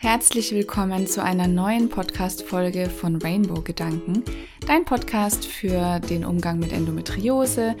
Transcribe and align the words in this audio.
Herzlich 0.00 0.52
willkommen 0.52 1.08
zu 1.08 1.24
einer 1.24 1.48
neuen 1.48 1.88
Podcast-Folge 1.88 2.88
von 2.88 3.16
Rainbow 3.16 3.62
Gedanken, 3.62 4.22
dein 4.64 4.84
Podcast 4.84 5.44
für 5.44 5.98
den 5.98 6.24
Umgang 6.24 6.60
mit 6.60 6.72
Endometriose, 6.72 7.74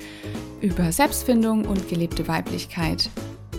über 0.60 0.90
Selbstfindung 0.90 1.64
und 1.64 1.88
gelebte 1.88 2.26
Weiblichkeit. 2.26 3.08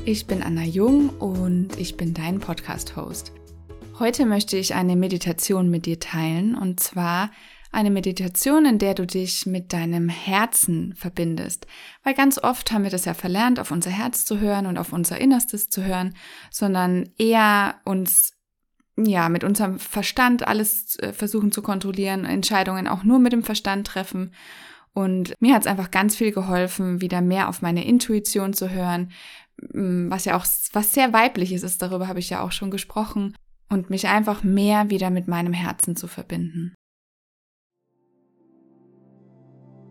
Ich 0.04 0.28
bin 0.28 0.44
Anna 0.44 0.64
Jung 0.64 1.08
und 1.08 1.80
ich 1.80 1.96
bin 1.96 2.14
dein 2.14 2.42
Podcast-Host. 2.42 3.32
Heute 3.98 4.26
möchte 4.26 4.58
ich 4.58 4.76
eine 4.76 4.98
Meditation 4.98 5.70
mit 5.70 5.86
dir 5.86 6.02
teilen 6.02 6.54
und 6.54 6.82
zwar 6.82 7.32
eine 7.72 7.92
Meditation, 7.92 8.66
in 8.66 8.78
der 8.78 8.94
du 8.94 9.08
dich 9.08 9.46
mit 9.46 9.72
deinem 9.72 10.10
Herzen 10.10 10.96
verbindest. 10.96 11.66
Weil 12.04 12.14
ganz 12.14 12.38
oft 12.38 12.74
haben 12.74 12.84
wir 12.84 12.92
das 12.92 13.06
ja 13.06 13.14
verlernt, 13.14 13.58
auf 13.58 13.72
unser 13.72 13.92
Herz 13.92 14.26
zu 14.26 14.42
hören 14.42 14.66
und 14.66 14.78
auf 14.78 14.92
unser 14.92 15.18
Innerstes 15.22 15.70
zu 15.70 15.86
hören, 15.86 16.14
sondern 16.52 17.10
eher 17.18 17.76
uns 17.86 18.34
ja, 19.06 19.30
mit 19.30 19.44
unserem 19.44 19.80
Verstand 19.80 20.48
alles 20.48 20.98
äh, 21.00 21.14
versuchen 21.14 21.52
zu 21.52 21.62
kontrollieren, 21.62 22.26
Entscheidungen 22.26 22.88
auch 22.88 23.04
nur 23.04 23.20
mit 23.20 23.34
dem 23.34 23.44
Verstand 23.44 23.88
treffen. 23.88 24.34
Und 24.94 25.34
mir 25.40 25.54
hat 25.54 25.62
es 25.62 25.68
einfach 25.68 25.92
ganz 25.92 26.16
viel 26.16 26.32
geholfen, 26.32 27.02
wieder 27.02 27.22
mehr 27.22 27.48
auf 27.48 27.62
meine 27.62 27.86
Intuition 27.86 28.54
zu 28.54 28.70
hören, 28.70 29.12
was 29.58 30.26
ja 30.26 30.36
auch 30.36 30.46
was 30.74 30.94
sehr 30.94 31.14
weibliches 31.14 31.64
ist, 31.64 31.82
darüber 31.82 32.08
habe 32.08 32.20
ich 32.20 32.30
ja 32.30 32.42
auch 32.42 32.52
schon 32.52 32.72
gesprochen, 32.72 33.36
und 33.70 33.90
mich 33.90 34.08
einfach 34.08 34.44
mehr 34.44 34.90
wieder 34.90 35.10
mit 35.10 35.28
meinem 35.28 35.54
Herzen 35.54 35.96
zu 35.96 36.08
verbinden. 36.08 36.74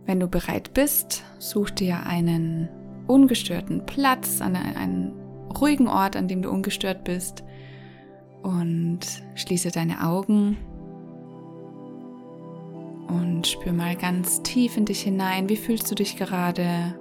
Wenn 0.05 0.21
du 0.21 0.27
bereit 0.27 0.75
bist, 0.75 1.23
such 1.39 1.71
dir 1.71 2.05
einen 2.05 2.69
ungestörten 3.07 3.87
Platz, 3.87 4.41
einen 4.41 5.13
ruhigen 5.61 5.87
Ort, 5.87 6.17
an 6.17 6.29
dem 6.29 6.43
du 6.43 6.51
ungestört 6.51 7.05
bist 7.05 7.45
und 8.43 9.01
schließe 9.35 9.71
deine 9.71 10.05
Augen 10.05 10.57
und 13.09 13.47
spür 13.47 13.73
mal 13.73 13.97
ganz 13.97 14.43
tief 14.43 14.77
in 14.77 14.85
dich 14.85 15.03
hinein. 15.03 15.49
Wie 15.49 15.57
fühlst 15.57 15.91
du 15.91 15.95
dich 15.95 16.17
gerade? 16.17 16.99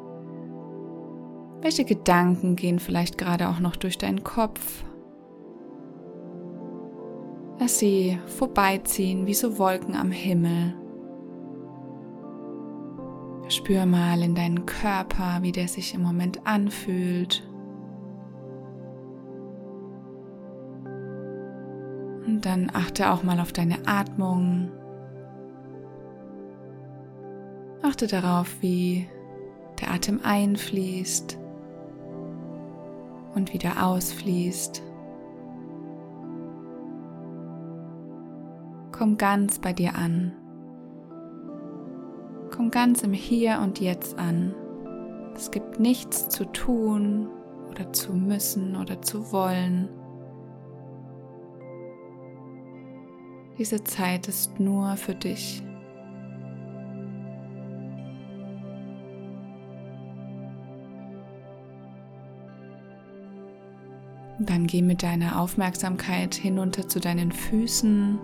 Welche 1.61 1.85
Gedanken 1.85 2.55
gehen 2.55 2.79
vielleicht 2.79 3.17
gerade 3.17 3.49
auch 3.49 3.59
noch 3.59 3.75
durch 3.75 3.97
deinen 3.97 4.23
Kopf? 4.23 4.83
Lass 7.59 7.79
sie 7.79 8.19
vorbeiziehen 8.27 9.25
wie 9.25 9.33
so 9.33 9.57
Wolken 9.57 9.95
am 9.95 10.11
Himmel. 10.11 10.75
Spür 13.49 13.85
mal 13.85 14.21
in 14.21 14.35
deinen 14.35 14.65
Körper, 14.65 15.39
wie 15.41 15.51
der 15.51 15.67
sich 15.67 15.93
im 15.93 16.03
Moment 16.03 16.45
anfühlt. 16.45 17.46
Und 22.37 22.45
dann 22.45 22.69
achte 22.71 23.09
auch 23.09 23.23
mal 23.23 23.39
auf 23.39 23.51
deine 23.51 23.79
Atmung. 23.87 24.69
Achte 27.81 28.05
darauf, 28.05 28.61
wie 28.61 29.09
der 29.81 29.89
Atem 29.89 30.19
einfließt 30.21 31.35
und 33.33 33.53
wieder 33.53 33.83
ausfließt. 33.83 34.83
Komm 38.91 39.17
ganz 39.17 39.57
bei 39.57 39.73
dir 39.73 39.95
an. 39.95 40.33
Komm 42.55 42.69
ganz 42.69 43.01
im 43.01 43.13
Hier 43.13 43.61
und 43.63 43.79
Jetzt 43.79 44.19
an. 44.19 44.53
Es 45.33 45.49
gibt 45.49 45.79
nichts 45.79 46.29
zu 46.29 46.45
tun 46.45 47.29
oder 47.71 47.91
zu 47.93 48.13
müssen 48.13 48.75
oder 48.75 49.01
zu 49.01 49.31
wollen. 49.31 49.89
Diese 53.57 53.83
Zeit 53.83 54.27
ist 54.27 54.59
nur 54.59 54.95
für 54.97 55.15
dich. 55.15 55.63
Dann 64.39 64.67
geh 64.67 64.83
mit 64.83 65.01
deiner 65.01 65.41
Aufmerksamkeit 65.41 66.35
hinunter 66.35 66.87
zu 66.87 66.99
deinen 66.99 67.31
Füßen 67.31 68.19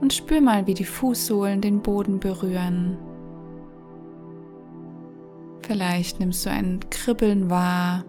und 0.00 0.12
spür 0.12 0.40
mal, 0.40 0.66
wie 0.66 0.74
die 0.74 0.84
Fußsohlen 0.84 1.60
den 1.60 1.80
Boden 1.80 2.18
berühren. 2.18 2.98
Vielleicht 5.62 6.18
nimmst 6.18 6.44
du 6.44 6.50
ein 6.50 6.80
Kribbeln 6.90 7.48
wahr 7.48 8.04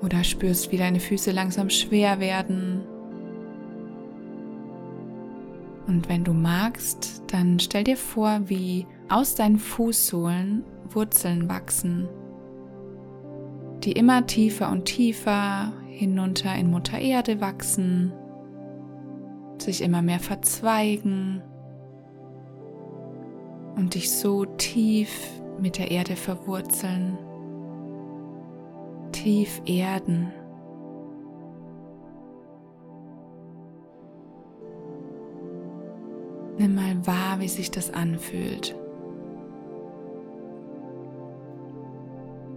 oder 0.00 0.22
spürst, 0.22 0.70
wie 0.70 0.78
deine 0.78 1.00
Füße 1.00 1.32
langsam 1.32 1.68
schwer 1.68 2.20
werden 2.20 2.69
und 5.90 6.08
wenn 6.08 6.22
du 6.22 6.32
magst, 6.32 7.24
dann 7.26 7.58
stell 7.58 7.82
dir 7.82 7.96
vor, 7.96 8.42
wie 8.44 8.86
aus 9.08 9.34
deinen 9.34 9.58
Fußsohlen 9.58 10.64
Wurzeln 10.88 11.48
wachsen, 11.48 12.08
die 13.82 13.92
immer 13.92 14.24
tiefer 14.24 14.70
und 14.70 14.84
tiefer 14.84 15.72
hinunter 15.88 16.54
in 16.54 16.70
Mutter 16.70 16.98
Erde 16.98 17.40
wachsen, 17.40 18.12
sich 19.58 19.82
immer 19.82 20.00
mehr 20.00 20.20
verzweigen 20.20 21.42
und 23.74 23.94
dich 23.96 24.12
so 24.12 24.44
tief 24.44 25.10
mit 25.60 25.76
der 25.76 25.90
Erde 25.90 26.14
verwurzeln, 26.14 27.18
tief 29.10 29.60
erden. 29.66 30.32
Nimm 36.60 36.74
mal 36.74 37.06
wahr, 37.06 37.40
wie 37.40 37.48
sich 37.48 37.70
das 37.70 37.90
anfühlt. 37.90 38.76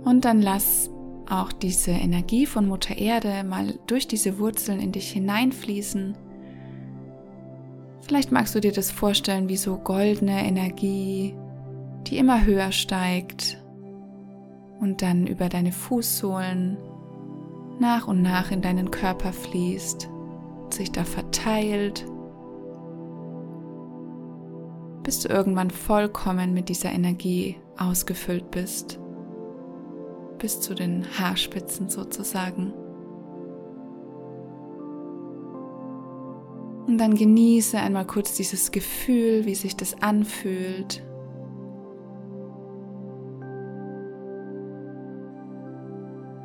Und 0.03 0.25
dann 0.25 0.41
lass 0.41 0.89
auch 1.29 1.53
diese 1.53 1.91
Energie 1.91 2.45
von 2.45 2.67
Mutter 2.67 2.97
Erde 2.97 3.45
mal 3.45 3.79
durch 3.87 4.05
diese 4.05 4.39
Wurzeln 4.39 4.81
in 4.81 4.91
dich 4.91 5.09
hineinfließen. 5.13 6.17
Vielleicht 8.01 8.33
magst 8.33 8.53
du 8.55 8.59
dir 8.59 8.73
das 8.73 8.91
vorstellen 8.91 9.47
wie 9.47 9.55
so 9.55 9.77
goldene 9.77 10.45
Energie, 10.45 11.33
die 12.07 12.17
immer 12.17 12.43
höher 12.43 12.73
steigt 12.73 13.63
und 14.81 15.01
dann 15.01 15.27
über 15.27 15.47
deine 15.47 15.71
Fußsohlen 15.71 16.77
nach 17.79 18.09
und 18.09 18.21
nach 18.21 18.51
in 18.51 18.61
deinen 18.61 18.91
Körper 18.91 19.31
fließt, 19.31 20.09
sich 20.71 20.91
da 20.91 21.05
verteilt 21.05 22.05
bis 25.03 25.19
du 25.19 25.29
irgendwann 25.29 25.69
vollkommen 25.69 26.53
mit 26.53 26.69
dieser 26.69 26.91
Energie 26.91 27.57
ausgefüllt 27.77 28.49
bist, 28.51 28.99
bis 30.39 30.61
zu 30.61 30.73
den 30.73 31.05
Haarspitzen 31.19 31.89
sozusagen. 31.89 32.73
Und 36.87 36.97
dann 36.97 37.15
genieße 37.15 37.79
einmal 37.79 38.05
kurz 38.05 38.35
dieses 38.35 38.71
Gefühl, 38.71 39.45
wie 39.45 39.55
sich 39.55 39.75
das 39.75 40.01
anfühlt. 40.01 41.03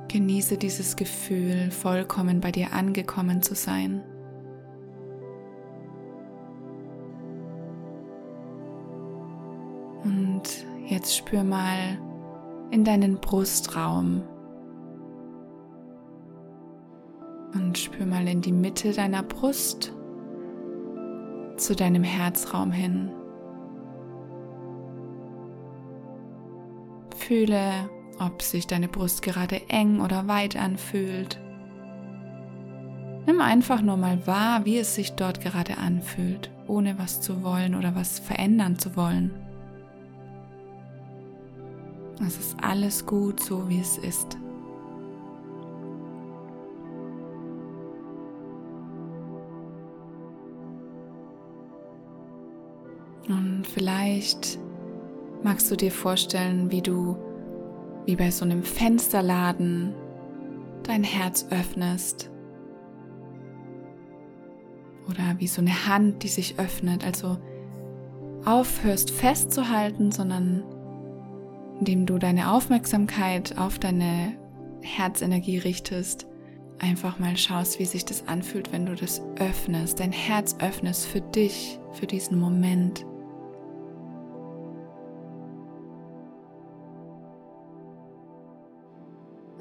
Genieße 0.09 0.57
dieses 0.57 0.97
Gefühl, 0.97 1.71
vollkommen 1.71 2.41
bei 2.41 2.51
dir 2.51 2.73
angekommen 2.73 3.43
zu 3.43 3.55
sein. 3.55 4.03
Und 10.05 10.43
jetzt 10.87 11.17
spür 11.17 11.45
mal 11.45 11.99
in 12.71 12.85
deinen 12.85 13.17
Brustraum 13.17 14.23
und 17.55 17.79
spür 17.79 18.07
mal 18.07 18.27
in 18.29 18.41
die 18.41 18.53
Mitte 18.53 18.93
deiner 18.93 19.23
Brust 19.23 19.93
zu 21.57 21.75
deinem 21.75 22.05
Herzraum 22.05 22.71
hin. 22.71 23.11
Fühle, 27.17 27.91
ob 28.21 28.43
sich 28.43 28.67
deine 28.67 28.89
Brust 28.89 29.23
gerade 29.23 29.61
eng 29.69 30.01
oder 30.01 30.29
weit 30.29 30.57
anfühlt. 30.57 31.41
Nimm 33.27 33.41
einfach 33.41 33.83
nur 33.83 33.97
mal 33.97 34.27
wahr, 34.27 34.65
wie 34.65 34.79
es 34.79 34.95
sich 34.95 35.13
dort 35.13 35.41
gerade 35.41 35.77
anfühlt, 35.77 36.51
ohne 36.67 36.99
was 36.99 37.21
zu 37.21 37.43
wollen 37.43 37.75
oder 37.75 37.95
was 37.95 38.19
verändern 38.19 38.79
zu 38.79 38.97
wollen. 38.97 39.48
Es 42.27 42.39
ist 42.39 42.57
alles 42.63 43.07
gut, 43.07 43.41
so 43.41 43.69
wie 43.69 43.81
es 43.81 43.97
ist. 43.99 44.37
Und 53.29 53.65
vielleicht 53.67 54.59
magst 55.43 55.71
du 55.71 55.77
dir 55.77 55.93
vorstellen, 55.93 56.71
wie 56.71 56.83
du 56.83 57.17
wie 58.07 58.17
bei 58.17 58.31
so 58.31 58.45
einem 58.45 58.63
Fensterladen 58.63 59.95
dein 60.83 61.05
Herz 61.05 61.47
öffnest 61.51 62.31
oder 65.09 65.39
wie 65.39 65.47
so 65.47 65.61
eine 65.61 65.87
Hand, 65.87 66.23
die 66.23 66.29
sich 66.29 66.59
öffnet. 66.59 67.05
Also 67.05 67.37
aufhörst 68.47 69.11
festzuhalten, 69.11 70.11
sondern 70.11 70.63
indem 71.79 72.07
du 72.07 72.19
deine 72.19 72.53
Aufmerksamkeit 72.53 73.57
auf 73.59 73.79
deine 73.79 74.35
Herzenergie 74.83 75.59
richtest, 75.59 76.27
einfach 76.79 77.19
mal 77.19 77.37
schaust, 77.37 77.79
wie 77.79 77.85
sich 77.85 78.05
das 78.05 78.27
anfühlt, 78.27 78.73
wenn 78.73 78.87
du 78.87 78.95
das 78.95 79.23
öffnest, 79.39 80.01
dein 80.01 80.13
Herz 80.13 80.57
öffnest 80.61 81.07
für 81.07 81.21
dich, 81.21 81.79
für 81.93 82.07
diesen 82.07 82.39
Moment. 82.39 83.05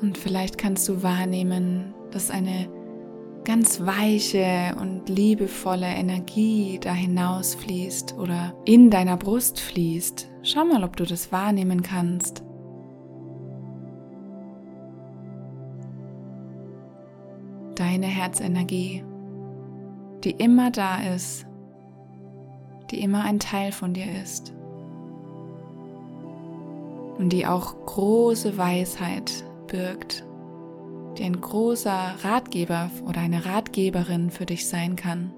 Und 0.01 0.17
vielleicht 0.17 0.57
kannst 0.59 0.87
du 0.87 1.01
wahrnehmen, 1.01 1.93
dass 2.11 2.29
eine 2.29 2.69
ganz 3.47 3.79
weiche 3.79 4.75
und 4.77 5.07
liebevolle 5.07 5.87
Energie 5.87 6.79
da 6.81 6.91
hinausfließt 6.91 8.17
oder 8.17 8.53
in 8.65 8.89
deiner 8.89 9.15
Brust 9.15 9.61
fließt. 9.61 10.29
Schau 10.43 10.65
mal, 10.65 10.83
ob 10.83 10.97
du 10.97 11.05
das 11.05 11.31
wahrnehmen 11.31 11.81
kannst. 11.81 12.43
Deine 17.75 18.07
Herzenergie, 18.07 19.05
die 20.25 20.31
immer 20.31 20.69
da 20.69 20.97
ist, 21.15 21.47
die 22.91 22.99
immer 22.99 23.23
ein 23.23 23.39
Teil 23.39 23.71
von 23.71 23.93
dir 23.93 24.07
ist 24.21 24.53
und 27.17 27.29
die 27.29 27.47
auch 27.47 27.77
große 27.85 28.57
Weisheit 28.57 29.45
birgt, 29.67 30.26
die 31.17 31.23
ein 31.23 31.39
großer 31.39 32.15
Ratgeber 32.23 32.89
oder 33.07 33.21
eine 33.21 33.45
Ratgeberin 33.45 34.29
für 34.29 34.45
dich 34.45 34.67
sein 34.67 34.95
kann. 34.95 35.33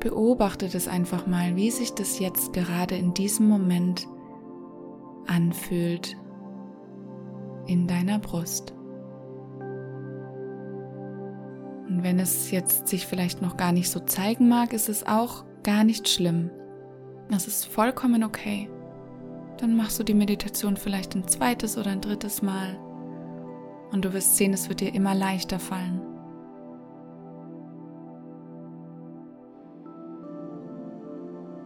Beobachte 0.00 0.68
das 0.68 0.88
einfach 0.88 1.26
mal, 1.26 1.54
wie 1.54 1.70
sich 1.70 1.92
das 1.92 2.18
jetzt 2.18 2.52
gerade 2.52 2.96
in 2.96 3.14
diesem 3.14 3.48
Moment 3.48 4.06
anfühlt 5.26 6.16
in 7.66 7.86
deiner 7.86 8.18
Brust. 8.18 8.74
Und 11.88 12.02
wenn 12.02 12.18
es 12.18 12.50
jetzt 12.50 12.88
sich 12.88 13.06
vielleicht 13.06 13.42
noch 13.42 13.56
gar 13.56 13.70
nicht 13.72 13.90
so 13.90 14.00
zeigen 14.00 14.48
mag, 14.48 14.72
ist 14.72 14.88
es 14.88 15.06
auch 15.06 15.44
gar 15.62 15.84
nicht 15.84 16.08
schlimm. 16.08 16.50
Das 17.30 17.46
ist 17.46 17.66
vollkommen 17.66 18.24
okay. 18.24 18.68
Dann 19.62 19.76
machst 19.76 19.96
du 20.00 20.02
die 20.02 20.12
Meditation 20.12 20.76
vielleicht 20.76 21.14
ein 21.14 21.28
zweites 21.28 21.78
oder 21.78 21.92
ein 21.92 22.00
drittes 22.00 22.42
Mal. 22.42 22.76
Und 23.92 24.04
du 24.04 24.12
wirst 24.12 24.36
sehen, 24.36 24.52
es 24.52 24.68
wird 24.68 24.80
dir 24.80 24.92
immer 24.92 25.14
leichter 25.14 25.60
fallen. 25.60 26.00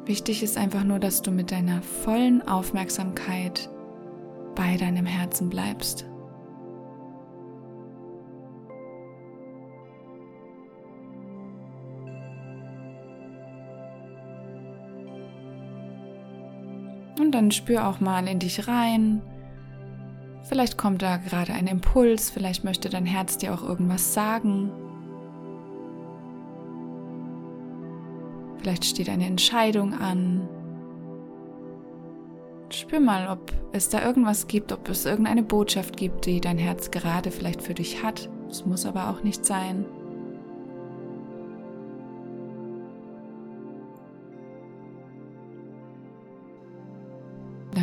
Wichtig 0.04 0.42
ist 0.42 0.58
einfach 0.58 0.84
nur, 0.84 0.98
dass 0.98 1.22
du 1.22 1.30
mit 1.30 1.50
deiner 1.50 1.80
vollen 1.80 2.46
Aufmerksamkeit 2.46 3.70
bei 4.54 4.76
deinem 4.76 5.06
Herzen 5.06 5.48
bleibst. 5.48 6.04
Dann 17.36 17.50
spür 17.50 17.86
auch 17.86 18.00
mal 18.00 18.26
in 18.26 18.38
dich 18.38 18.66
rein. 18.66 19.20
Vielleicht 20.44 20.78
kommt 20.78 21.02
da 21.02 21.18
gerade 21.18 21.52
ein 21.52 21.66
Impuls, 21.66 22.30
vielleicht 22.30 22.64
möchte 22.64 22.88
dein 22.88 23.04
Herz 23.04 23.36
dir 23.36 23.52
auch 23.52 23.62
irgendwas 23.62 24.14
sagen. 24.14 24.70
Vielleicht 28.58 28.84
steht 28.84 29.08
eine 29.10 29.26
Entscheidung 29.26 29.92
an. 29.92 30.48
Spür 32.70 33.00
mal, 33.00 33.28
ob 33.28 33.52
es 33.72 33.90
da 33.90 34.04
irgendwas 34.04 34.48
gibt, 34.48 34.72
ob 34.72 34.88
es 34.88 35.04
irgendeine 35.04 35.42
Botschaft 35.42 35.96
gibt, 35.96 36.26
die 36.26 36.40
dein 36.40 36.58
Herz 36.58 36.90
gerade 36.90 37.30
vielleicht 37.30 37.62
für 37.62 37.74
dich 37.74 38.02
hat. 38.02 38.30
Es 38.48 38.64
muss 38.64 38.86
aber 38.86 39.10
auch 39.10 39.22
nicht 39.22 39.44
sein. 39.44 39.84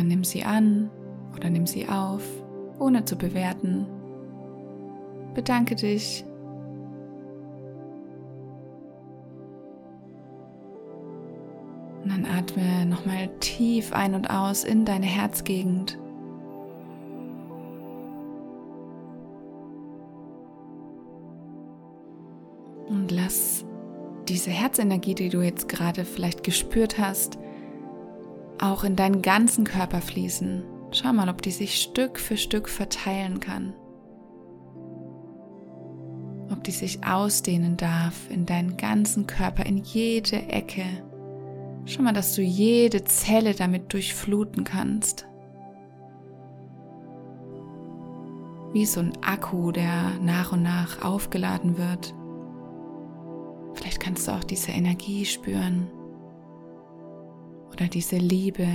Dann 0.04 0.10
nimm 0.10 0.24
sie 0.24 0.44
an 0.44 0.90
oder 1.34 1.48
nimm 1.48 1.66
sie 1.66 1.88
auf, 1.88 2.22
ohne 2.78 3.06
zu 3.06 3.16
bewerten. 3.16 3.86
Bedanke 5.32 5.76
dich. 5.76 6.26
Und 12.02 12.10
dann 12.10 12.26
atme 12.26 12.84
nochmal 12.84 13.30
tief 13.40 13.94
ein 13.94 14.14
und 14.14 14.28
aus 14.28 14.64
in 14.64 14.84
deine 14.84 15.06
Herzgegend. 15.06 15.98
Und 22.90 23.10
lass 23.10 23.64
diese 24.28 24.50
Herzenergie, 24.50 25.14
die 25.14 25.30
du 25.30 25.40
jetzt 25.40 25.66
gerade 25.70 26.04
vielleicht 26.04 26.44
gespürt 26.44 26.98
hast, 26.98 27.38
auch 28.64 28.84
in 28.84 28.96
deinen 28.96 29.22
ganzen 29.22 29.64
Körper 29.64 30.00
fließen. 30.00 30.64
Schau 30.90 31.12
mal, 31.12 31.28
ob 31.28 31.42
die 31.42 31.50
sich 31.50 31.80
Stück 31.80 32.18
für 32.18 32.36
Stück 32.36 32.68
verteilen 32.68 33.40
kann. 33.40 33.74
Ob 36.50 36.62
die 36.64 36.70
sich 36.70 37.04
ausdehnen 37.04 37.76
darf 37.76 38.30
in 38.30 38.46
deinen 38.46 38.76
ganzen 38.76 39.26
Körper, 39.26 39.66
in 39.66 39.78
jede 39.78 40.36
Ecke. 40.48 40.84
Schau 41.84 42.02
mal, 42.02 42.12
dass 42.12 42.34
du 42.34 42.42
jede 42.42 43.04
Zelle 43.04 43.54
damit 43.54 43.92
durchfluten 43.92 44.64
kannst. 44.64 45.26
Wie 48.72 48.86
so 48.86 49.00
ein 49.00 49.12
Akku, 49.22 49.72
der 49.72 50.18
nach 50.22 50.52
und 50.52 50.62
nach 50.62 51.02
aufgeladen 51.04 51.76
wird. 51.76 52.14
Vielleicht 53.74 54.00
kannst 54.00 54.26
du 54.26 54.32
auch 54.32 54.44
diese 54.44 54.72
Energie 54.72 55.24
spüren 55.26 55.88
oder 57.74 57.86
diese 57.88 58.16
Liebe. 58.16 58.66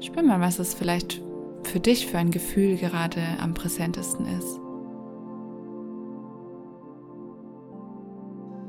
Spür 0.00 0.22
mal, 0.22 0.40
was 0.40 0.58
es 0.58 0.74
vielleicht 0.74 1.22
für 1.62 1.80
dich 1.80 2.06
für 2.06 2.18
ein 2.18 2.30
Gefühl 2.30 2.76
gerade 2.76 3.22
am 3.40 3.54
präsentesten 3.54 4.26
ist. 4.26 4.60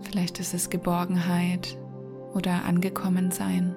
Vielleicht 0.01 0.39
ist 0.39 0.53
es 0.53 0.69
Geborgenheit 0.69 1.77
oder 2.33 2.63
angekommen 2.65 3.31
sein. 3.31 3.75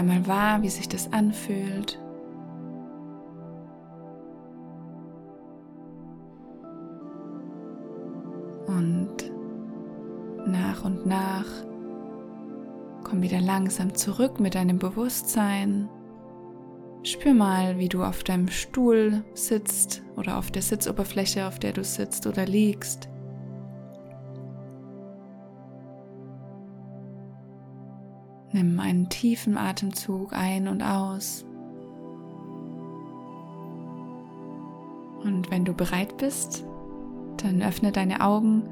Einmal 0.00 0.26
wahr, 0.26 0.62
wie 0.62 0.70
sich 0.70 0.88
das 0.88 1.12
anfühlt. 1.12 2.00
Und 8.66 9.30
nach 10.46 10.84
und 10.84 11.04
nach 11.04 11.44
komm 13.04 13.20
wieder 13.22 13.40
langsam 13.40 13.94
zurück 13.94 14.40
mit 14.40 14.54
deinem 14.54 14.78
Bewusstsein. 14.78 15.88
Spür 17.02 17.34
mal, 17.34 17.78
wie 17.78 17.88
du 17.88 18.02
auf 18.02 18.24
deinem 18.24 18.48
Stuhl 18.48 19.22
sitzt 19.34 20.02
oder 20.16 20.38
auf 20.38 20.50
der 20.50 20.62
Sitzoberfläche, 20.62 21.46
auf 21.46 21.58
der 21.58 21.72
du 21.72 21.84
sitzt 21.84 22.26
oder 22.26 22.46
liegst. 22.46 23.09
Nimm 28.52 28.80
einen 28.80 29.08
tiefen 29.08 29.56
Atemzug 29.56 30.32
ein 30.32 30.66
und 30.66 30.82
aus. 30.82 31.44
Und 35.22 35.50
wenn 35.50 35.64
du 35.64 35.72
bereit 35.72 36.16
bist, 36.16 36.64
dann 37.36 37.62
öffne 37.62 37.92
deine 37.92 38.22
Augen 38.22 38.68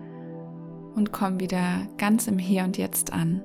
und 0.96 1.12
komm 1.12 1.38
wieder 1.38 1.86
ganz 1.96 2.26
im 2.26 2.38
Hier 2.38 2.64
und 2.64 2.76
Jetzt 2.76 3.12
an. 3.12 3.44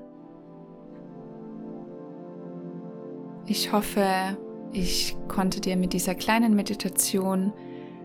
Ich 3.46 3.72
hoffe, 3.72 4.38
ich 4.72 5.16
konnte 5.28 5.62
dir 5.62 5.76
mit 5.76 5.94
dieser 5.94 6.16
kleinen 6.16 6.56
Meditation 6.56 7.54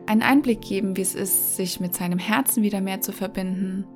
einen 0.07 0.23
Einblick 0.23 0.61
geben, 0.61 0.97
wie 0.97 1.03
es 1.03 1.15
ist, 1.15 1.57
sich 1.57 1.81
mit 1.81 1.95
seinem 1.95 2.19
Herzen 2.19 2.63
wieder 2.63 2.81
mehr 2.81 3.01
zu 3.01 3.13
verbinden. 3.13 3.87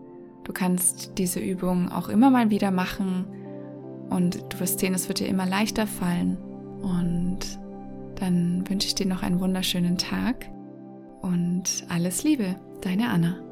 Du 0.45 0.53
kannst 0.53 1.19
diese 1.19 1.41
Übung 1.41 1.91
auch 1.91 2.09
immer 2.09 2.31
mal 2.31 2.51
wieder 2.51 2.71
machen 2.71 3.27
und 4.13 4.53
du 4.53 4.61
wirst 4.61 4.81
sehen, 4.81 4.95
es 4.95 5.09
wird 5.09 5.21
dir 5.21 5.29
immer 5.29 5.47
leichter 5.47 5.87
fallen. 5.87 6.37
Und 6.83 7.41
dann 8.17 8.69
wünsche 8.69 8.87
ich 8.89 8.95
dir 8.95 9.07
noch 9.07 9.23
einen 9.23 9.41
wunderschönen 9.41 9.99
Tag 9.99 10.49
und 11.21 11.85
alles 11.89 12.25
Liebe, 12.25 12.57
deine 12.81 13.09
Anna. 13.09 13.52